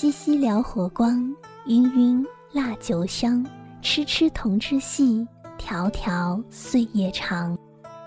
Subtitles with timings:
[0.00, 1.18] 淅淅燎火光，
[1.66, 3.44] 氤氲蜡酒香，
[3.82, 5.26] 痴痴同志戏，
[5.58, 7.58] 迢迢岁月长。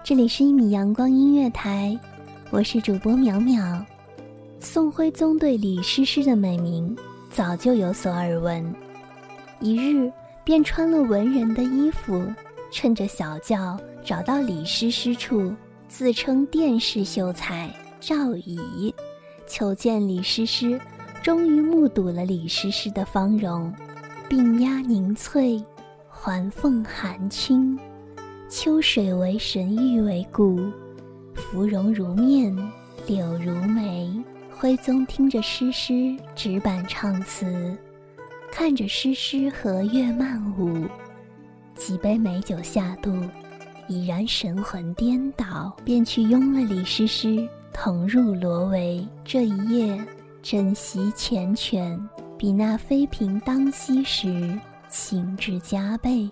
[0.01, 1.99] 这里是一米阳光音乐台，
[2.49, 3.83] 我是主播淼淼。
[4.61, 6.95] 宋徽宗对李师师的美名
[7.29, 8.73] 早就有所耳闻，
[9.59, 10.09] 一日
[10.45, 12.25] 便穿了文人的衣服，
[12.71, 15.53] 趁着小轿找到李师师处，
[15.89, 17.69] 自称殿试秀才
[17.99, 18.95] 赵乙，
[19.45, 20.79] 求见李师师。
[21.21, 23.71] 终于目睹了李师师的芳容，
[24.27, 25.63] 鬓鸦凝翠，
[26.09, 27.77] 环凤含青，
[28.49, 30.59] 秋水为神，玉为骨，
[31.35, 32.55] 芙蓉如面，
[33.05, 34.11] 柳如眉。
[34.49, 37.77] 徽宗听着诗诗纸板唱词，
[38.51, 40.87] 看着诗诗和月漫舞，
[41.75, 43.15] 几杯美酒下肚，
[43.87, 49.07] 已然神魂颠倒，便去拥了李师师，同入罗帷。
[49.23, 50.03] 这一夜。
[50.41, 51.99] 枕席缱绻，
[52.37, 54.59] 比那妃嫔当夕时
[54.89, 56.29] 情致加倍。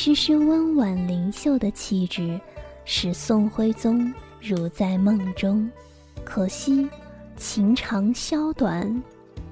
[0.00, 2.40] 李师师温婉灵秀的气质，
[2.86, 5.70] 使宋徽宗如在梦中。
[6.24, 6.88] 可惜
[7.36, 9.02] 情长宵短，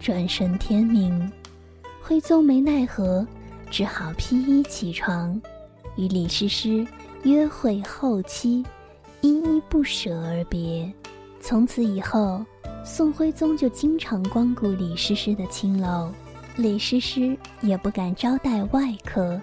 [0.01, 1.31] 转瞬天明。
[2.01, 3.27] 徽宗没奈何，
[3.71, 5.39] 只好披衣起床，
[5.97, 6.83] 与李师师
[7.25, 8.65] 约会后期，
[9.21, 10.91] 依依不舍而别。
[11.43, 12.43] 从此以后，
[12.83, 16.11] 宋徽宗就经常光顾李师师的青楼，
[16.57, 19.39] 李师师也不敢招待外客。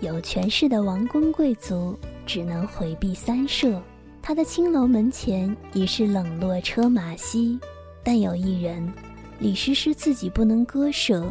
[0.00, 3.82] 有权势的王公贵族只能回避三舍，
[4.20, 7.58] 他的青楼门前已是冷落车马稀。
[8.04, 8.92] 但有一人，
[9.38, 11.26] 李师师自己不能割舍，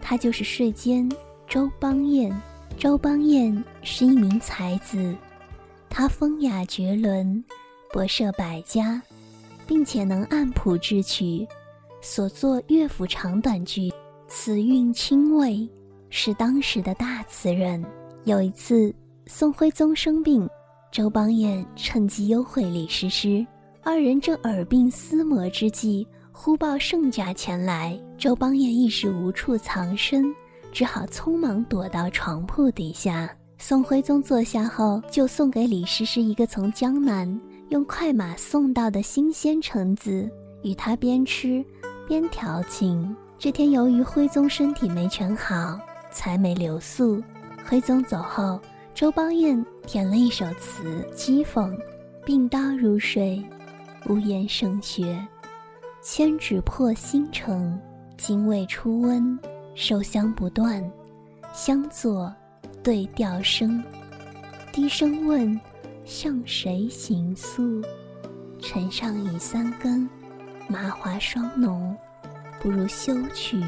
[0.00, 1.08] 他就是睡监
[1.46, 2.34] 周邦彦。
[2.76, 5.14] 周邦彦是一名才子，
[5.88, 7.44] 他风雅绝伦，
[7.92, 9.00] 博涉百家，
[9.66, 11.46] 并且能按谱制曲，
[12.00, 13.92] 所作乐府长短句，
[14.26, 15.68] 词韵清味。
[16.16, 17.84] 是当时的大词人。
[18.22, 18.94] 有一次，
[19.26, 20.48] 宋徽宗生病，
[20.92, 23.44] 周邦彦趁机幽会李师师。
[23.82, 28.00] 二人正耳鬓厮磨之际，忽报圣驾前来。
[28.16, 30.24] 周邦彦一时无处藏身，
[30.70, 33.28] 只好匆忙躲到床铺底下。
[33.58, 37.28] 宋徽宗坐下后，就送给李师师一个从江南
[37.70, 40.30] 用快马送到的新鲜橙子，
[40.62, 41.62] 与他边吃
[42.06, 43.14] 边调情。
[43.36, 45.76] 这天，由于徽宗身体没全好。
[46.14, 47.22] 才美留宿。
[47.66, 48.60] 徽宗走后，
[48.94, 51.76] 周邦彦填了一首词讥讽
[52.24, 53.44] ：“病刀如水，
[54.06, 55.26] 无言胜雪。
[56.00, 57.78] 千纸破新城，
[58.16, 59.38] 精未出温。
[59.74, 60.88] 收香不断，
[61.52, 62.32] 相作
[62.82, 63.82] 对调声。
[64.72, 65.60] 低声问，
[66.04, 67.82] 向谁行诉？
[68.60, 70.08] 尘上已三更，
[70.68, 71.96] 麻花霜浓，
[72.60, 73.60] 不如休去。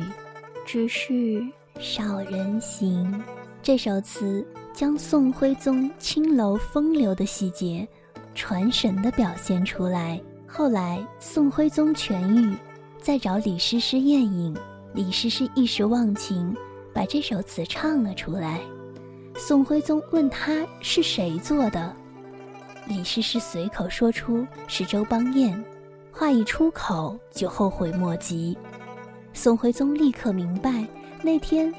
[0.64, 1.44] 只是。”
[1.78, 3.22] 少人行，
[3.62, 7.86] 这首词将宋徽宗青楼风流的细节
[8.34, 10.18] 传神地表现出来。
[10.46, 12.56] 后来宋徽宗痊愈，
[12.98, 14.56] 再找李师师宴饮，
[14.94, 16.56] 李师师一时忘情，
[16.94, 18.58] 把这首词唱了出来。
[19.36, 21.94] 宋徽宗问他是谁做的，
[22.88, 25.62] 李师师随口说出是周邦彦，
[26.10, 28.56] 话一出口就后悔莫及。
[29.34, 30.86] 宋徽宗立刻明白，
[31.22, 31.72] 那天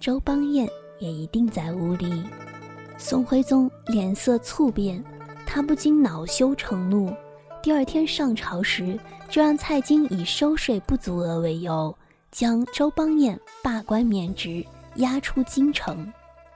[0.00, 0.68] 周邦彦
[0.98, 2.22] 也一定在屋里。
[2.96, 5.02] 宋徽宗脸色猝变，
[5.46, 7.12] 他不禁恼羞成怒。
[7.62, 8.98] 第二天上朝时，
[9.28, 11.96] 就让蔡京以收税不足额为由，
[12.32, 14.64] 将周邦彦罢官免职，
[14.96, 16.12] 押出京城。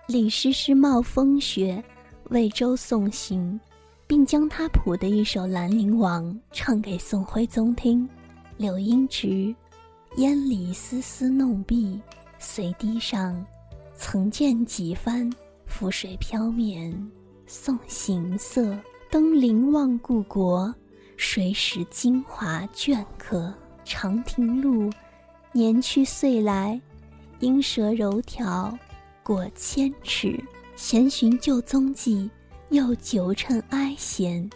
[0.08, 1.82] 李师师冒风雪
[2.30, 3.58] 为周送行，
[4.06, 8.08] 并将他谱的一首《兰陵王》唱给宋徽宗听。
[8.56, 9.54] 柳阴直，
[10.16, 12.00] 烟里丝丝弄碧，
[12.42, 13.46] 随堤上，
[13.94, 15.30] 曾见几番。
[15.64, 17.10] 浮水飘绵
[17.46, 18.76] 送行色，
[19.10, 20.72] 登临望故国，
[21.16, 23.54] 谁识京华镌刻？
[23.84, 24.90] 长亭路，
[25.52, 26.78] 年去岁来，
[27.40, 28.76] 莺舌柔条。
[29.22, 30.38] 过千尺，
[30.76, 32.28] 闲寻旧踪迹，
[32.68, 34.50] 又久趁哀弦。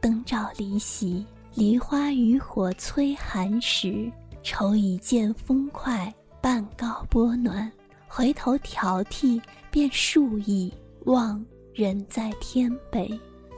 [0.00, 4.10] 灯照离席，梨花渔火催寒食。
[4.42, 6.12] 愁已见风快，
[6.42, 7.70] 半告波暖。
[8.06, 9.40] 回头挑剔，
[9.70, 10.70] 便数亿。
[11.06, 11.42] 望
[11.72, 13.08] 人在天北，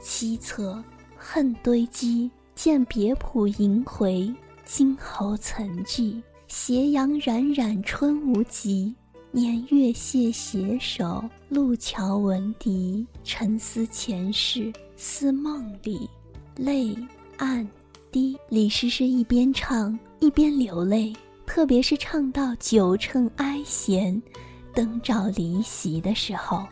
[0.01, 0.81] 凄恻
[1.17, 2.31] 恨堆积。
[2.53, 4.33] 见别浦萦回，
[4.63, 6.23] 今侯曾记。
[6.47, 8.95] 斜阳冉冉春无极。
[9.31, 16.09] 年月谢携手，路桥闻笛，沉思前世，思梦里，
[16.55, 16.95] 泪
[17.35, 17.67] 暗
[18.09, 18.37] 滴。
[18.47, 21.13] 李师师一边唱一边流泪，
[21.45, 24.21] 特别是唱到九趁哀弦，
[24.73, 26.65] 灯照离席的时候，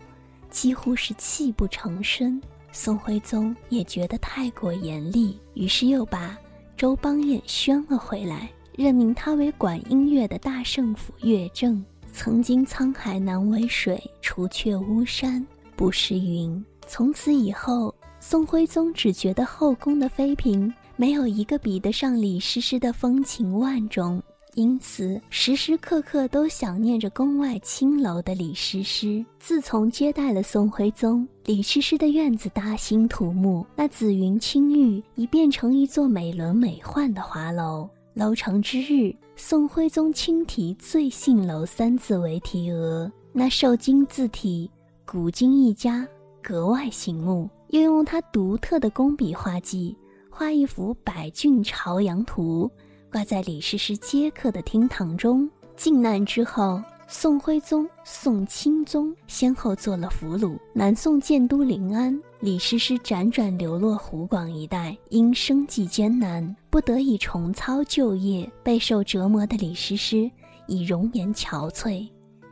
[0.49, 2.41] 几乎是泣不成声。
[2.71, 6.37] 宋徽宗也觉得太过严厉，于是又把
[6.75, 11.83] 周邦彦宣了回来，任命他为管音乐的大圣府乐正。
[12.11, 16.63] 曾经沧海难为水，除却巫山不是云。
[16.87, 24.21] 从此以后，宋徽宗只觉得后宫的妃嫔没有一个比得上李师师的风情万种，
[24.55, 29.25] 因此时时刻刻都想念着宫外青楼的李师师。
[29.39, 37.89] 自从接待了宋徽宗，李师师的院子大兴土木，那紫云青玉已变成一座美轮美奂的华楼。
[38.13, 44.69] 楼成之日，宋徽宗亲题“醉杏楼”三字为题额，那瘦金字体，
[45.03, 46.07] 古今一家，
[46.41, 47.49] 格外醒目。
[47.69, 49.97] 又用他独特的工笔画技，
[50.29, 52.69] 画一幅百骏朝阳图，
[53.13, 55.47] 挂在李师师接客的厅堂中。
[55.77, 56.81] 靖难之后。
[57.05, 62.17] 宋徽宗、宋钦宗先后做了俘虏，南宋建都临安。
[62.39, 68.49] 李师师辗转流落湖广一带，因生计艰难，不得已重操旧业。
[68.63, 70.31] 备受折磨的李师师
[70.65, 72.07] 已容颜憔悴，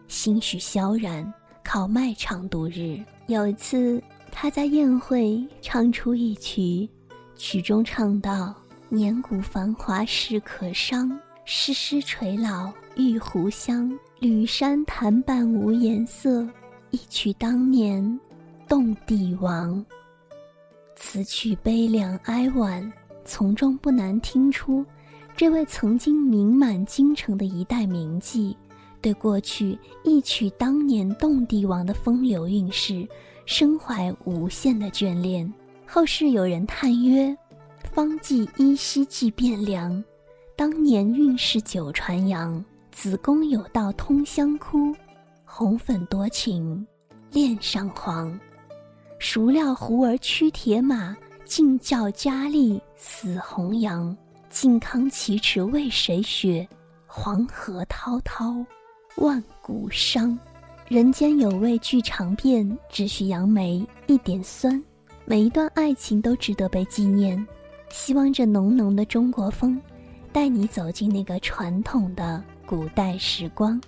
[0.08, 3.00] 心绪萧然，靠卖唱度日。
[3.28, 6.88] 有一次，他在宴会唱出一曲，
[7.36, 8.54] 曲中唱道
[8.94, 16.48] ：“年古繁华事可伤，诗诗垂老玉壶香。”吕山弹伴无颜色，
[16.92, 18.20] 一曲当年
[18.68, 19.84] 动帝王。
[20.96, 22.92] 此曲悲凉哀婉，
[23.26, 24.86] 从中不难听出，
[25.36, 28.56] 这位曾经名满京城的一代名妓，
[29.02, 33.08] 对过去一曲当年动帝王的风流韵事，
[33.48, 35.52] 深怀无限的眷恋。
[35.88, 37.36] 后世有人叹曰
[37.94, 40.04] ：“方妓依稀记汴梁，
[40.56, 44.94] 当年运势久传扬。”子宫有道通香窟，
[45.46, 46.86] 红粉多情
[47.32, 48.38] 恋上皇。
[49.18, 54.16] 孰料胡儿驱铁马，尽教佳丽死红阳。
[54.50, 56.68] 靖康耻耻为谁雪？
[57.08, 58.54] 黄河滔滔
[59.16, 60.38] 万古伤。
[60.90, 64.84] 人间有味俱尝遍，只需杨梅一点酸。
[65.24, 67.48] 每一段爱情都值得被纪念。
[67.92, 69.80] 希望这浓浓的中国风，
[70.32, 72.44] 带你走进那个传统的。
[72.66, 73.82] 古代时光，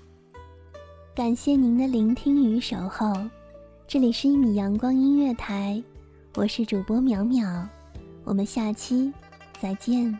[1.15, 3.13] 感谢您的聆听与守候。
[3.87, 5.81] 这里是一米阳光音乐台，
[6.35, 7.65] 我是主播淼淼，
[8.25, 9.09] 我们下期
[9.57, 10.19] 再见。